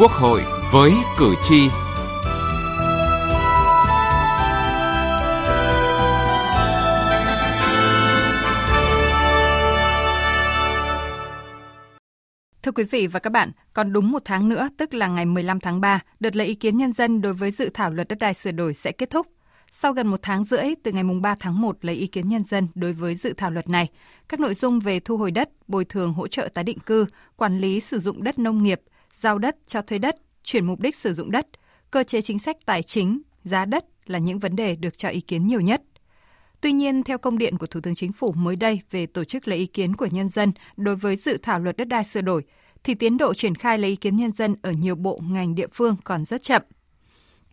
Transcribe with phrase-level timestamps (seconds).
[0.00, 0.42] Quốc hội
[0.72, 1.68] với cử tri.
[12.62, 15.60] Thưa quý vị và các bạn, còn đúng một tháng nữa, tức là ngày 15
[15.60, 18.34] tháng 3, đợt lấy ý kiến nhân dân đối với dự thảo luật đất đai
[18.34, 19.26] sửa đổi sẽ kết thúc.
[19.72, 22.68] Sau gần một tháng rưỡi, từ ngày 3 tháng 1 lấy ý kiến nhân dân
[22.74, 23.88] đối với dự thảo luật này,
[24.28, 27.06] các nội dung về thu hồi đất, bồi thường hỗ trợ tái định cư,
[27.36, 28.80] quản lý sử dụng đất nông nghiệp,
[29.12, 31.46] giao đất cho thuê đất, chuyển mục đích sử dụng đất,
[31.90, 35.20] cơ chế chính sách tài chính, giá đất là những vấn đề được cho ý
[35.20, 35.82] kiến nhiều nhất.
[36.60, 39.48] Tuy nhiên, theo công điện của Thủ tướng Chính phủ mới đây về tổ chức
[39.48, 42.42] lấy ý kiến của nhân dân đối với dự thảo luật đất đai sửa đổi,
[42.84, 45.66] thì tiến độ triển khai lấy ý kiến nhân dân ở nhiều bộ ngành địa
[45.72, 46.62] phương còn rất chậm.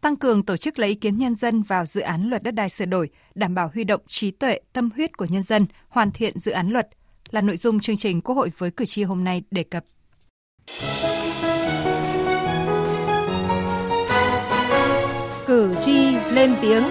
[0.01, 2.69] Tăng cường tổ chức lấy ý kiến nhân dân vào dự án luật đất đai
[2.69, 6.39] sửa đổi, đảm bảo huy động trí tuệ, tâm huyết của nhân dân, hoàn thiện
[6.39, 6.89] dự án luật
[7.31, 9.83] là nội dung chương trình Quốc hội với cử tri hôm nay đề cập.
[15.57, 16.83] Cử tri lên tiếng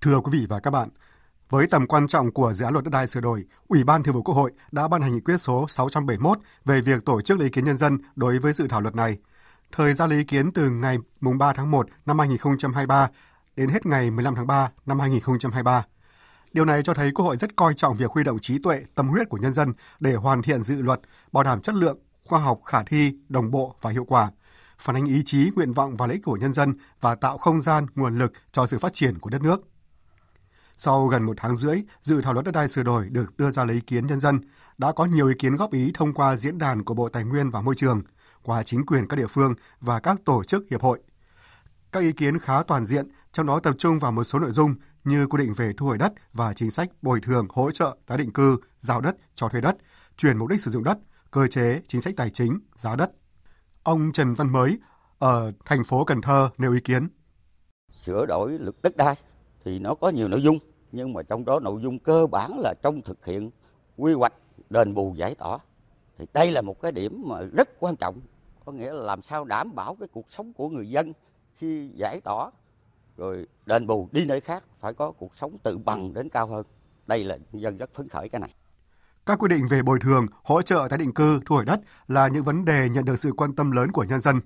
[0.00, 0.88] Thưa quý vị và các bạn,
[1.50, 4.14] với tầm quan trọng của dự án luật đất đai sửa đổi, Ủy ban Thường
[4.14, 7.46] vụ Quốc hội đã ban hành nghị quyết số 671 về việc tổ chức lấy
[7.46, 9.18] ý kiến nhân dân đối với dự thảo luật này.
[9.72, 13.10] Thời gian lấy ý kiến từ ngày 3 tháng 1 năm 2023
[13.56, 15.84] đến hết ngày 15 tháng 3 năm 2023.
[16.52, 19.08] Điều này cho thấy Quốc hội rất coi trọng việc huy động trí tuệ, tâm
[19.08, 21.00] huyết của nhân dân để hoàn thiện dự luật,
[21.32, 24.30] bảo đảm chất lượng, khoa học, khả thi, đồng bộ và hiệu quả,
[24.78, 27.62] phản ánh ý chí, nguyện vọng và lợi ích của nhân dân và tạo không
[27.62, 29.60] gian, nguồn lực cho sự phát triển của đất nước.
[30.76, 33.64] Sau gần một tháng rưỡi, dự thảo luật đất đai sửa đổi được đưa ra
[33.64, 34.40] lấy ý kiến nhân dân,
[34.78, 37.50] đã có nhiều ý kiến góp ý thông qua diễn đàn của Bộ Tài nguyên
[37.50, 38.02] và Môi trường,
[38.42, 41.00] qua chính quyền các địa phương và các tổ chức hiệp hội.
[41.92, 44.74] Các ý kiến khá toàn diện, trong đó tập trung vào một số nội dung
[45.04, 48.18] như quy định về thu hồi đất và chính sách bồi thường hỗ trợ tái
[48.18, 49.76] định cư, giao đất cho thuê đất,
[50.16, 50.98] chuyển mục đích sử dụng đất,
[51.32, 53.10] cơ chế chính sách tài chính, giá đất.
[53.82, 54.78] Ông Trần Văn Mới
[55.18, 57.08] ở thành phố Cần Thơ nêu ý kiến.
[57.92, 59.14] Sửa đổi luật đất đai
[59.64, 60.58] thì nó có nhiều nội dung
[60.92, 63.50] nhưng mà trong đó nội dung cơ bản là trong thực hiện
[63.96, 64.32] quy hoạch
[64.70, 65.58] đền bù giải tỏa
[66.18, 68.20] thì đây là một cái điểm mà rất quan trọng
[68.64, 71.12] có nghĩa là làm sao đảm bảo cái cuộc sống của người dân
[71.54, 72.50] khi giải tỏa
[73.16, 76.66] rồi đền bù đi nơi khác phải có cuộc sống tự bằng đến cao hơn
[77.06, 78.54] đây là dân rất phấn khởi cái này
[79.26, 82.28] các quy định về bồi thường, hỗ trợ tái định cư, thu hồi đất là
[82.28, 84.40] những vấn đề nhận được sự quan tâm lớn của nhân dân.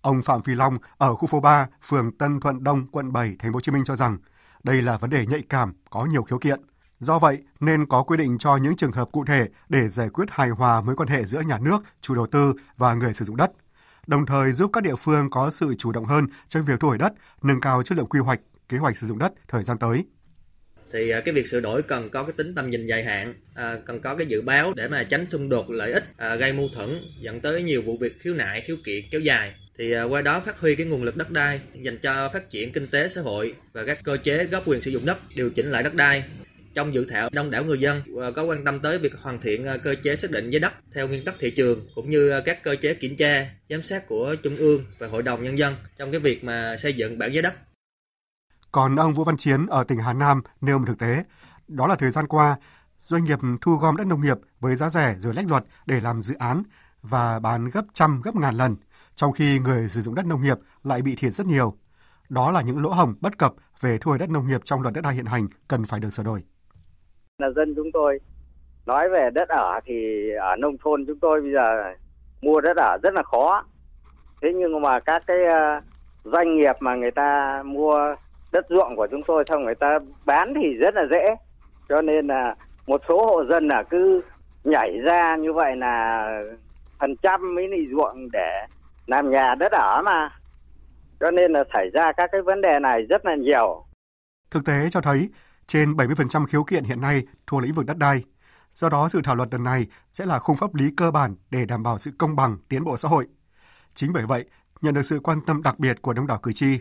[0.00, 3.52] Ông Phạm Phi Long ở khu phố 3, phường Tân Thuận Đông, quận 7, thành
[3.52, 4.18] phố Hồ Chí Minh cho rằng
[4.62, 6.60] đây là vấn đề nhạy cảm, có nhiều khiếu kiện.
[6.98, 10.30] Do vậy, nên có quy định cho những trường hợp cụ thể để giải quyết
[10.30, 13.36] hài hòa mối quan hệ giữa nhà nước, chủ đầu tư và người sử dụng
[13.36, 13.52] đất,
[14.06, 16.98] đồng thời giúp các địa phương có sự chủ động hơn trong việc thu hồi
[16.98, 20.04] đất, nâng cao chất lượng quy hoạch, kế hoạch sử dụng đất thời gian tới
[20.94, 23.76] thì à, cái việc sửa đổi cần có cái tính tầm nhìn dài hạn à,
[23.86, 26.68] cần có cái dự báo để mà tránh xung đột lợi ích à, gây mâu
[26.74, 29.52] thuẫn dẫn tới nhiều vụ việc khiếu nại khiếu kiện kéo dài.
[29.78, 32.72] Thì à, qua đó phát huy cái nguồn lực đất đai dành cho phát triển
[32.72, 35.70] kinh tế xã hội và các cơ chế góp quyền sử dụng đất điều chỉnh
[35.70, 36.24] lại đất đai.
[36.74, 39.66] Trong dự thảo đông đảo người dân à, có quan tâm tới việc hoàn thiện
[39.66, 42.40] à, cơ chế xác định giá đất theo nguyên tắc thị trường cũng như à,
[42.44, 45.74] các cơ chế kiểm tra giám sát của trung ương và hội đồng nhân dân
[45.98, 47.54] trong cái việc mà xây dựng bảng giá đất
[48.74, 51.24] còn ông Vũ Văn Chiến ở tỉnh Hà Nam nêu một thực tế,
[51.68, 52.56] đó là thời gian qua,
[53.00, 56.20] doanh nghiệp thu gom đất nông nghiệp với giá rẻ rồi lách luật để làm
[56.20, 56.62] dự án
[57.02, 58.76] và bán gấp trăm gấp ngàn lần,
[59.14, 61.74] trong khi người sử dụng đất nông nghiệp lại bị thiệt rất nhiều.
[62.28, 64.94] Đó là những lỗ hổng bất cập về thu hồi đất nông nghiệp trong luật
[64.94, 66.42] đất đai hiện hành cần phải được sửa đổi.
[67.38, 68.18] Là dân chúng tôi
[68.86, 69.94] nói về đất ở thì
[70.40, 71.94] ở nông thôn chúng tôi bây giờ
[72.42, 73.64] mua đất ở rất là khó.
[74.42, 75.80] Thế nhưng mà các cái ờ,
[76.24, 78.14] doanh nghiệp mà người ta mua
[78.54, 81.34] đất ruộng của chúng tôi xong người ta bán thì rất là dễ
[81.88, 82.54] cho nên là
[82.86, 84.22] một số hộ dân là cứ
[84.64, 86.26] nhảy ra như vậy là
[87.00, 88.66] phần trăm mấy lì ruộng để
[89.06, 90.30] làm nhà đất ở mà
[91.20, 93.86] cho nên là xảy ra các cái vấn đề này rất là nhiều.
[94.50, 95.28] Thực tế cho thấy
[95.66, 98.24] trên 70% khiếu kiện hiện nay thuộc lĩnh vực đất đai.
[98.72, 101.64] Do đó, dự thảo luật lần này sẽ là khung pháp lý cơ bản để
[101.68, 103.26] đảm bảo sự công bằng, tiến bộ xã hội.
[103.94, 104.44] Chính bởi vậy,
[104.80, 106.78] nhận được sự quan tâm đặc biệt của đông đảo cử tri,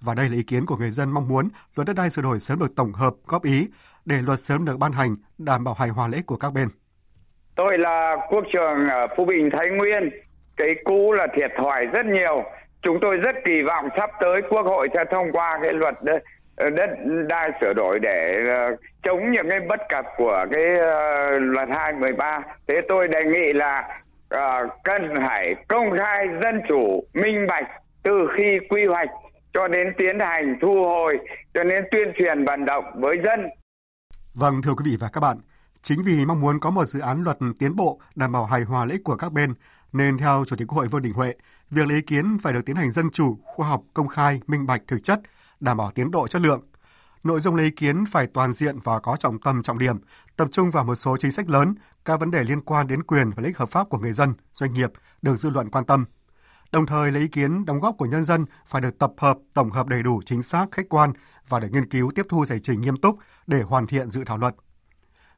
[0.00, 2.40] và đây là ý kiến của người dân mong muốn luật đất đai sửa đổi
[2.40, 3.68] sớm được tổng hợp, góp ý
[4.04, 6.68] để luật sớm được ban hành, đảm bảo hài hòa lợi ích của các bên.
[7.56, 10.10] Tôi là quốc trường ở Phú Bình, Thái Nguyên.
[10.56, 12.44] Cái cũ là thiệt thòi rất nhiều.
[12.82, 16.22] Chúng tôi rất kỳ vọng sắp tới Quốc hội sẽ thông qua cái luật đất,
[16.56, 16.90] ờ, đất
[17.28, 22.42] đai sửa đổi để ờ, chống những cái bất cập của cái ờ, luật 213.
[22.68, 24.00] Thế tôi đề nghị là
[24.84, 27.66] cần phải công khai dân chủ, minh bạch
[28.02, 29.08] từ khi quy hoạch
[29.56, 31.12] cho đến tiến hành thu hồi,
[31.54, 33.40] cho đến tuyên truyền vận động với dân.
[34.34, 35.36] Vâng, thưa quý vị và các bạn,
[35.86, 38.84] Chính vì mong muốn có một dự án luật tiến bộ đảm bảo hài hòa
[38.84, 39.54] lợi ích của các bên,
[39.92, 41.34] nên theo Chủ tịch Quốc hội Vương Đình Huệ,
[41.70, 44.66] việc lấy ý kiến phải được tiến hành dân chủ, khoa học, công khai, minh
[44.66, 45.20] bạch, thực chất,
[45.60, 46.60] đảm bảo tiến độ chất lượng.
[47.24, 49.96] Nội dung lấy ý kiến phải toàn diện và có trọng tâm trọng điểm,
[50.36, 51.74] tập trung vào một số chính sách lớn,
[52.04, 54.34] các vấn đề liên quan đến quyền và lợi ích hợp pháp của người dân,
[54.52, 54.90] doanh nghiệp
[55.22, 56.04] được dư luận quan tâm.
[56.72, 59.70] Đồng thời lấy ý kiến đóng góp của nhân dân phải được tập hợp, tổng
[59.70, 61.12] hợp đầy đủ, chính xác, khách quan
[61.48, 64.38] và để nghiên cứu tiếp thu giải trình nghiêm túc để hoàn thiện dự thảo
[64.38, 64.54] luật.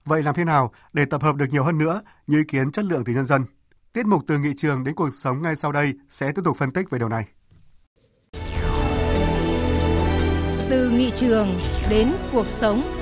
[0.04, 2.84] Vậy làm thế nào để tập hợp được nhiều hơn nữa những ý kiến chất
[2.84, 3.44] lượng từ nhân dân?
[3.92, 6.70] Tiết mục từ nghị trường đến cuộc sống ngay sau đây sẽ tiếp tục phân
[6.70, 7.26] tích về điều này.
[10.70, 12.97] Từ nghị trường đến cuộc sống.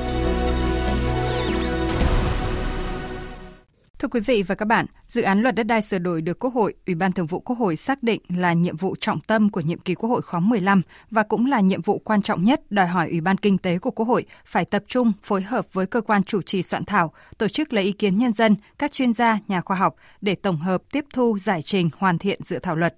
[3.99, 6.55] Thưa quý vị và các bạn, dự án luật đất đai sửa đổi được Quốc
[6.55, 9.61] hội, Ủy ban Thường vụ Quốc hội xác định là nhiệm vụ trọng tâm của
[9.61, 12.87] nhiệm kỳ Quốc hội khóa 15 và cũng là nhiệm vụ quan trọng nhất đòi
[12.87, 16.01] hỏi Ủy ban Kinh tế của Quốc hội phải tập trung phối hợp với cơ
[16.01, 19.39] quan chủ trì soạn thảo, tổ chức lấy ý kiến nhân dân, các chuyên gia,
[19.49, 22.97] nhà khoa học để tổng hợp tiếp thu, giải trình, hoàn thiện dự thảo luật.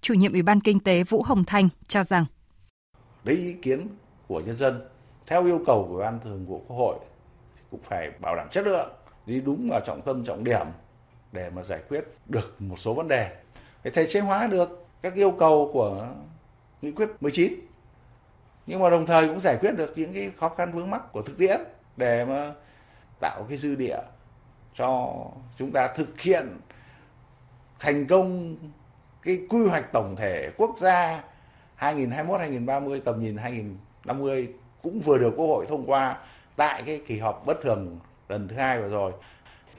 [0.00, 2.24] Chủ nhiệm Ủy ban Kinh tế Vũ Hồng Thanh cho rằng
[3.24, 3.88] lấy ý kiến
[4.28, 4.80] của nhân dân
[5.26, 6.98] theo yêu cầu của Ủy ban Thường vụ Quốc hội
[7.70, 8.90] cũng phải bảo đảm chất lượng
[9.26, 10.66] đi đúng vào trọng tâm, trọng điểm
[11.32, 13.36] để mà giải quyết được một số vấn đề.
[13.82, 16.08] Để thể chế hóa được các yêu cầu của
[16.82, 17.54] nghị quyết 19
[18.66, 21.22] nhưng mà đồng thời cũng giải quyết được những cái khó khăn vướng mắc của
[21.22, 21.60] thực tiễn
[21.96, 22.54] để mà
[23.20, 23.98] tạo cái dư địa
[24.74, 25.14] cho
[25.58, 26.48] chúng ta thực hiện
[27.80, 28.56] thành công
[29.22, 31.24] cái quy hoạch tổng thể quốc gia
[31.78, 34.48] 2021-2030 tầm nhìn 2050
[34.82, 36.18] cũng vừa được Quốc hội thông qua
[36.56, 37.98] tại cái kỳ họp bất thường
[38.28, 39.12] lần thứ hai vừa rồi.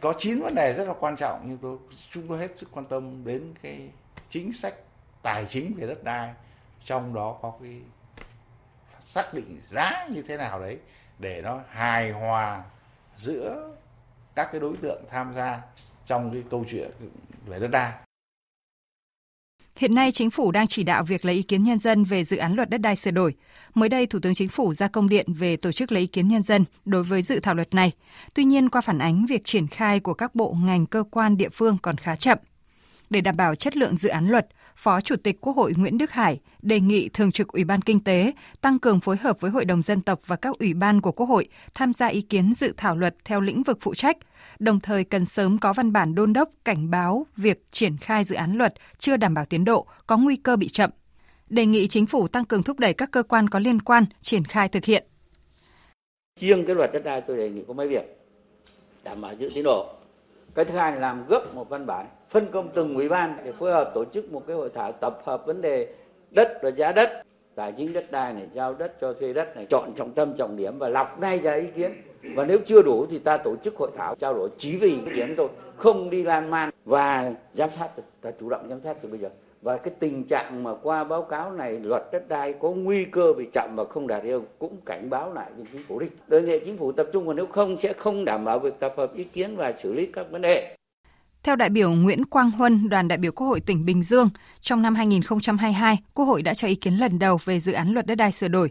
[0.01, 1.77] Có 9 vấn đề rất là quan trọng nhưng tôi,
[2.11, 3.89] chúng tôi hết sức quan tâm đến cái
[4.29, 4.73] chính sách
[5.21, 6.33] tài chính về đất đai.
[6.83, 7.81] Trong đó có cái
[9.01, 10.79] xác định giá như thế nào đấy
[11.19, 12.63] để nó hài hòa
[13.17, 13.71] giữa
[14.35, 15.61] các cái đối tượng tham gia
[16.05, 16.91] trong cái câu chuyện
[17.45, 18.04] về đất đai.
[19.79, 22.37] Hiện nay, chính phủ đang chỉ đạo việc lấy ý kiến nhân dân về dự
[22.37, 23.33] án luật đất đai sửa đổi.
[23.73, 26.27] Mới đây, Thủ tướng Chính phủ ra công điện về tổ chức lấy ý kiến
[26.27, 27.91] nhân dân đối với dự thảo luật này.
[28.33, 31.49] Tuy nhiên, qua phản ánh việc triển khai của các bộ ngành cơ quan địa
[31.49, 32.37] phương còn khá chậm.
[33.09, 36.11] Để đảm bảo chất lượng dự án luật, Phó Chủ tịch Quốc hội Nguyễn Đức
[36.11, 38.31] Hải đề nghị Thường trực Ủy ban Kinh tế
[38.61, 41.25] tăng cường phối hợp với Hội đồng Dân tộc và các ủy ban của Quốc
[41.25, 44.17] hội tham gia ý kiến dự thảo luật theo lĩnh vực phụ trách,
[44.59, 48.35] đồng thời cần sớm có văn bản đôn đốc cảnh báo việc triển khai dự
[48.35, 50.89] án luật chưa đảm bảo tiến độ, có nguy cơ bị chậm.
[51.49, 54.43] Đề nghị chính phủ tăng cường thúc đẩy các cơ quan có liên quan triển
[54.45, 55.03] khai thực hiện.
[56.39, 58.03] Riêng cái luật đất đai tôi đề nghị có mấy việc
[59.03, 59.93] đảm bảo giữ tiến độ
[60.55, 63.51] cái thứ hai là làm gấp một văn bản, phân công từng ủy ban để
[63.51, 65.87] phối hợp tổ chức một cái hội thảo tập hợp vấn đề
[66.31, 67.23] đất và giá đất,
[67.55, 70.57] tài chính đất đai này, giao đất cho thuê đất này, chọn trọng tâm, trọng
[70.57, 71.91] điểm và lọc ngay ra ý kiến.
[72.35, 75.13] Và nếu chưa đủ thì ta tổ chức hội thảo trao đổi chỉ vì cái
[75.13, 77.89] điểm thôi, không đi lan man và giám sát
[78.21, 79.29] ta chủ động giám sát từ bây giờ
[79.65, 83.33] và cái tình trạng mà qua báo cáo này luật đất đai có nguy cơ
[83.37, 86.07] bị chậm và không đạt yêu cũng cảnh báo lại với chính phủ đi.
[86.27, 88.93] Đề nghị chính phủ tập trung và nếu không sẽ không đảm bảo việc tập
[88.97, 90.75] hợp ý kiến và xử lý các vấn đề.
[91.43, 94.29] Theo đại biểu Nguyễn Quang Huân, đoàn đại biểu Quốc hội tỉnh Bình Dương,
[94.61, 98.05] trong năm 2022, Quốc hội đã cho ý kiến lần đầu về dự án luật
[98.05, 98.69] đất đai sửa đổi.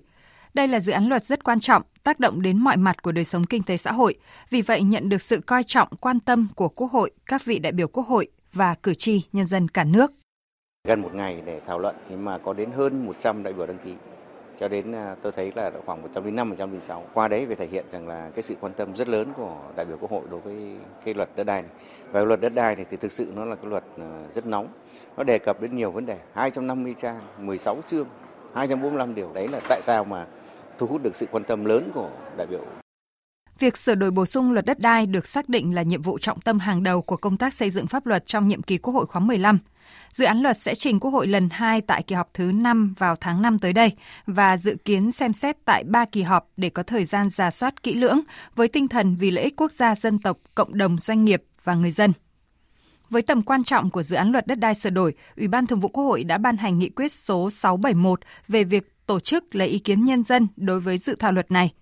[0.55, 3.25] Đây là dự án luật rất quan trọng, tác động đến mọi mặt của đời
[3.25, 4.15] sống kinh tế xã hội,
[4.51, 7.73] vì vậy nhận được sự coi trọng, quan tâm của Quốc hội, các vị đại
[7.73, 10.13] biểu Quốc hội và cử tri nhân dân cả nước
[10.89, 13.79] gần một ngày để thảo luận thì mà có đến hơn 100 đại biểu đăng
[13.79, 13.95] ký.
[14.61, 18.09] Cho đến à, tôi thấy là khoảng 105 106 qua đấy về thể hiện rằng
[18.09, 21.15] là cái sự quan tâm rất lớn của đại biểu quốc hội đối với cái
[21.15, 21.71] luật đất đai này.
[22.13, 24.69] Và luật đất đai này thì thực sự nó là cái luật à, rất nóng.
[25.17, 26.19] Nó đề cập đến nhiều vấn đề.
[26.33, 28.07] 250 trang 16 chương
[28.55, 29.31] 245 điều.
[29.35, 30.27] Đấy là tại sao mà
[30.79, 32.61] thu hút được sự quan tâm lớn của đại biểu
[33.59, 36.41] Việc sửa đổi bổ sung luật đất đai được xác định là nhiệm vụ trọng
[36.41, 39.07] tâm hàng đầu của công tác xây dựng pháp luật trong nhiệm kỳ Quốc hội
[39.07, 39.59] khóa 15.
[40.13, 43.17] Dự án luật sẽ trình Quốc hội lần 2 tại kỳ họp thứ 5 vào
[43.21, 43.93] tháng 5 tới đây
[44.27, 47.83] và dự kiến xem xét tại 3 kỳ họp để có thời gian giả soát
[47.83, 48.21] kỹ lưỡng
[48.55, 51.75] với tinh thần vì lợi ích quốc gia dân tộc, cộng đồng doanh nghiệp và
[51.75, 52.13] người dân.
[53.11, 55.81] Với tầm quan trọng của dự án luật đất đai sửa đổi, Ủy ban Thường
[55.81, 59.69] vụ Quốc hội đã ban hành nghị quyết số 671 về việc tổ chức lấy
[59.69, 61.73] ý kiến nhân dân đối với dự thảo luật này.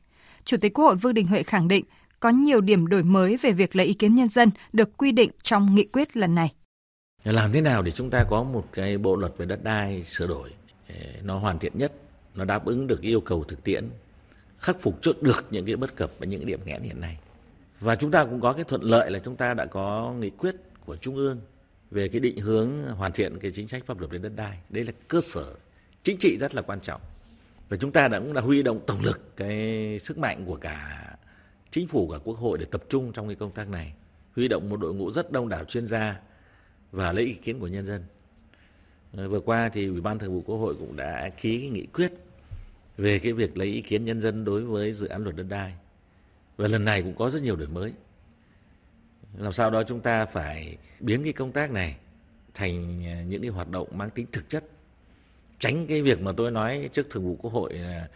[0.45, 1.85] Chủ tịch Quốc hội Vương Đình Huệ khẳng định
[2.21, 5.31] có nhiều điểm đổi mới về việc lấy ý kiến nhân dân được quy định
[5.43, 6.53] trong nghị quyết lần này.
[7.25, 10.27] Làm thế nào để chúng ta có một cái bộ luật về đất đai sửa
[10.27, 10.51] đổi
[10.89, 11.93] ờ, nó hoàn thiện nhất,
[12.35, 13.89] nó đáp ứng được yêu cầu thực tiễn,
[14.59, 17.19] khắc phục cho được những cái bất cập và những điểm nghẽn hiện nay?
[17.81, 20.57] Và chúng ta cũng có cái thuận lợi là chúng ta đã có nghị quyết
[20.87, 21.41] của trung ương
[21.91, 24.59] về cái định hướng hoàn thiện cái chính sách pháp luật về đất đai.
[24.69, 25.45] Đây là cơ sở
[26.03, 27.01] chính trị rất là quan trọng
[27.73, 31.09] và chúng ta đã cũng đã huy động tổng lực cái sức mạnh của cả
[31.71, 33.95] chính phủ cả quốc hội để tập trung trong cái công tác này,
[34.37, 36.21] huy động một đội ngũ rất đông đảo chuyên gia
[36.91, 38.05] và lấy ý kiến của nhân dân.
[39.17, 41.87] Ờ, vừa qua thì Ủy ban Thường vụ Quốc hội cũng đã ký cái nghị
[41.87, 42.13] quyết
[42.97, 45.75] về cái việc lấy ý kiến nhân dân đối với dự án luật đất đai.
[46.57, 47.93] Và lần này cũng có rất nhiều đổi mới.
[49.39, 51.97] Làm sao đó chúng ta phải biến cái công tác này
[52.55, 54.65] thành ờ, những cái hoạt động mang tính thực chất.
[55.63, 58.09] Tránh cái việc mà tôi nói trước Thường vụ Quốc hội là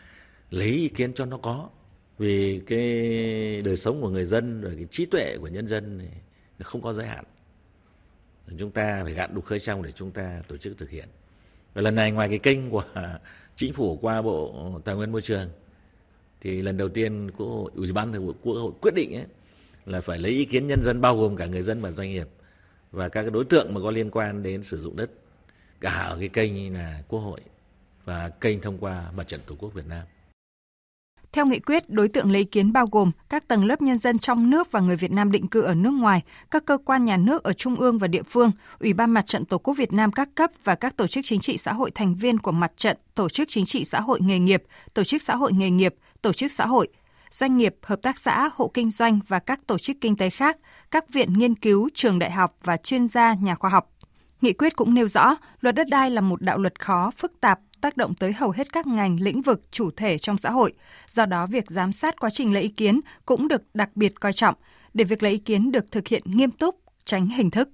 [0.50, 1.68] lấy ý kiến cho nó có.
[2.18, 2.82] Vì cái
[3.62, 6.08] đời sống của người dân rồi cái trí tuệ của nhân dân này
[6.62, 7.24] không có giới hạn.
[8.58, 11.08] Chúng ta phải gạn đục khơi trong để chúng ta tổ chức thực hiện.
[11.74, 12.84] Và lần này ngoài cái kênh của
[13.56, 15.48] chính phủ qua bộ tài nguyên môi trường
[16.40, 19.26] thì lần đầu tiên quốc hội ủy ban thường vụ quốc hội quyết định ấy,
[19.86, 22.28] là phải lấy ý kiến nhân dân bao gồm cả người dân và doanh nghiệp
[22.90, 25.10] và các cái đối tượng mà có liên quan đến sử dụng đất
[25.80, 27.40] cả ở cái kênh là quốc hội
[28.04, 30.02] và kênh thông qua mặt trận tổ quốc Việt Nam.
[31.32, 34.18] Theo nghị quyết, đối tượng lấy ý kiến bao gồm các tầng lớp nhân dân
[34.18, 37.16] trong nước và người Việt Nam định cư ở nước ngoài, các cơ quan nhà
[37.16, 40.12] nước ở trung ương và địa phương, Ủy ban Mặt trận Tổ quốc Việt Nam
[40.12, 42.96] các cấp và các tổ chức chính trị xã hội thành viên của mặt trận,
[43.14, 44.62] tổ chức chính trị xã hội nghề nghiệp,
[44.94, 46.88] tổ chức xã hội nghề nghiệp, tổ chức xã hội,
[47.30, 50.58] doanh nghiệp, hợp tác xã, hộ kinh doanh và các tổ chức kinh tế khác,
[50.90, 53.92] các viện nghiên cứu, trường đại học và chuyên gia, nhà khoa học.
[54.40, 57.60] Nghị quyết cũng nêu rõ, luật đất đai là một đạo luật khó, phức tạp,
[57.80, 60.72] tác động tới hầu hết các ngành lĩnh vực chủ thể trong xã hội.
[61.06, 64.32] Do đó, việc giám sát quá trình lấy ý kiến cũng được đặc biệt coi
[64.32, 64.54] trọng
[64.94, 67.68] để việc lấy ý kiến được thực hiện nghiêm túc, tránh hình thức.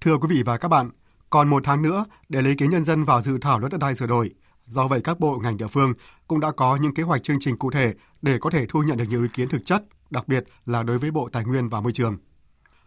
[0.00, 0.90] Thưa quý vị và các bạn,
[1.30, 3.78] còn một tháng nữa để lấy ý kiến nhân dân vào dự thảo luật đất
[3.80, 4.30] đai sửa đổi.
[4.64, 5.92] Do vậy, các bộ ngành địa phương
[6.28, 8.96] cũng đã có những kế hoạch chương trình cụ thể để có thể thu nhận
[8.96, 11.80] được nhiều ý kiến thực chất, đặc biệt là đối với Bộ Tài nguyên và
[11.80, 12.16] Môi trường.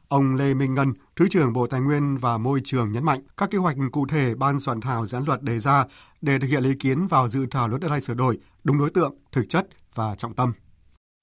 [0.08, 3.52] Ông Lê Minh Ngân, Thứ trưởng Bộ Tài nguyên và Môi trường nhấn mạnh các
[3.52, 5.86] kế hoạch cụ thể ban soạn thảo dự án luật đề ra
[6.22, 8.90] để thực hiện ý kiến vào dự thảo luật đất đai sửa đổi đúng đối
[8.90, 10.54] tượng, thực chất và trọng tâm.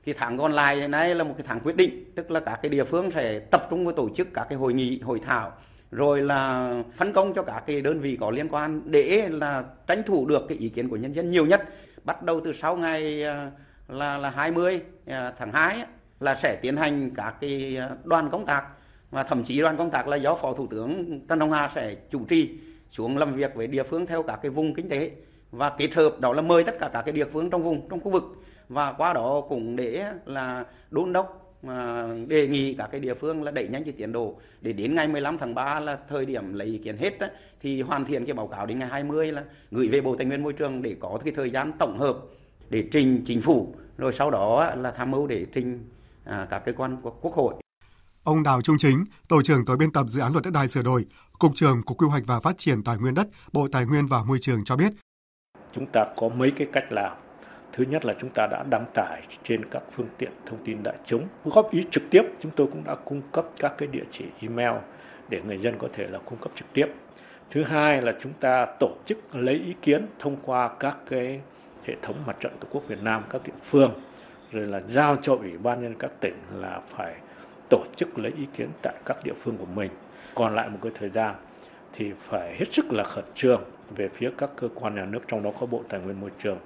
[0.05, 2.69] Cái tháng còn lại này là một cái tháng quyết định, tức là các cái
[2.69, 5.53] địa phương sẽ tập trung vào tổ chức các cái hội nghị, hội thảo
[5.91, 10.03] rồi là phân công cho các cái đơn vị có liên quan để là tranh
[10.07, 11.63] thủ được cái ý kiến của nhân dân nhiều nhất.
[12.05, 13.51] Bắt đầu từ sau ngày à,
[13.89, 15.85] là là 20 à, tháng 2
[16.21, 18.65] là sẽ tiến hành các cái ờ, đoàn công tác.
[19.11, 21.95] Và thậm chí đoàn công tác là do phó thủ tướng Trần Hồng Hà sẽ
[22.11, 22.51] chủ trì
[22.91, 25.11] xuống làm việc với địa phương theo các cái vùng kinh tế.
[25.51, 28.01] Và kết hợp đó là mời tất cả các cái địa phương trong vùng trong
[28.01, 28.23] khu vực.
[28.69, 33.43] Và qua đó cũng để là đôn đốc mà đề nghị các cái địa phương
[33.43, 34.37] là đẩy nhanh cái tiến độ.
[34.61, 37.27] Để đến ngày 15 tháng 3 là thời điểm lấy ý kiến hết đó,
[37.61, 40.43] thì hoàn thiện cái báo cáo đến ngày 20 là gửi về Bộ Tài nguyên
[40.43, 42.17] Môi trường để có cái thời gian tổng hợp
[42.71, 43.75] để trình chính phủ.
[43.99, 45.81] Rồi sau đó là tham mưu để trình
[46.25, 47.55] các cơ quan của Quốc hội.
[48.25, 50.83] Ông Đào Trung Chính, tổ trưởng tổ biên tập dự án luật đất đai sửa
[50.83, 51.07] đổi,
[51.39, 54.23] cục trưởng Cục Quy hoạch và Phát triển Tài nguyên đất, Bộ Tài nguyên và
[54.23, 54.93] Môi trường cho biết.
[55.73, 57.13] Chúng ta có mấy cái cách làm.
[57.73, 60.95] Thứ nhất là chúng ta đã đăng tải trên các phương tiện thông tin đại
[61.07, 61.29] chúng.
[61.45, 64.75] Góp ý trực tiếp, chúng tôi cũng đã cung cấp các cái địa chỉ email
[65.29, 66.87] để người dân có thể là cung cấp trực tiếp.
[67.51, 71.41] Thứ hai là chúng ta tổ chức lấy ý kiến thông qua các cái
[71.85, 73.91] hệ thống mặt trận tổ quốc Việt Nam các địa phương
[74.55, 77.15] rồi là giao cho ủy ban nhân các tỉnh là phải
[77.71, 79.91] tổ chức lấy ý kiến tại các địa phương của mình
[80.35, 81.35] còn lại một cái thời gian
[81.93, 83.63] thì phải hết sức là khẩn trương
[83.97, 86.59] về phía các cơ quan nhà nước trong đó có bộ tài nguyên môi trường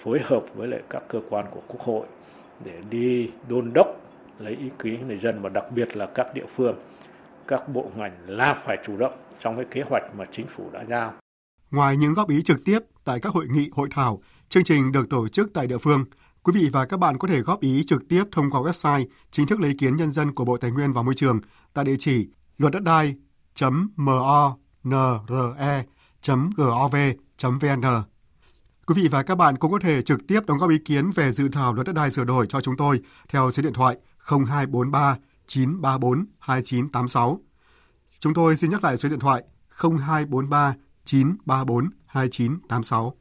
[0.00, 2.06] phối hợp với lại các cơ quan của quốc hội
[2.64, 4.00] để đi đôn đốc
[4.38, 6.76] lấy ý kiến người dân và đặc biệt là các địa phương
[7.46, 10.84] các bộ ngành là phải chủ động trong cái kế hoạch mà chính phủ đã
[10.88, 11.14] giao.
[11.70, 15.10] Ngoài những góp ý trực tiếp tại các hội nghị, hội thảo, chương trình được
[15.10, 16.04] tổ chức tại địa phương,
[16.44, 19.46] Quý vị và các bạn có thể góp ý trực tiếp thông qua website chính
[19.46, 21.40] thức lấy ý kiến nhân dân của Bộ Tài nguyên và Môi trường
[21.74, 23.14] tại địa chỉ luật đất đai
[23.96, 25.22] monre.gov.vn.
[28.86, 31.32] Quý vị và các bạn cũng có thể trực tiếp đóng góp ý kiến về
[31.32, 35.16] dự thảo luật đất đai sửa đổi cho chúng tôi theo số điện thoại 0243
[35.46, 37.40] 934 2986.
[38.18, 43.16] Chúng tôi xin nhắc lại số điện thoại 0243 934 2986.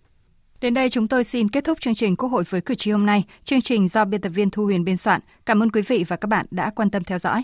[0.62, 3.06] Đến đây chúng tôi xin kết thúc chương trình Quốc hội với cử tri hôm
[3.06, 3.24] nay.
[3.44, 5.22] Chương trình do biên tập viên Thu Huyền biên soạn.
[5.46, 7.44] Cảm ơn quý vị và các bạn đã quan tâm theo dõi.